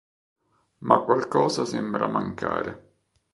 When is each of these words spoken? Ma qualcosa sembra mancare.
Ma 0.79 0.99
qualcosa 1.03 1.63
sembra 1.63 2.07
mancare. 2.07 2.93